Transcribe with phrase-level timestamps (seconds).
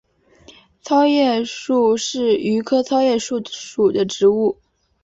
[0.81, 4.57] 糙叶树是榆科糙叶树属的植物。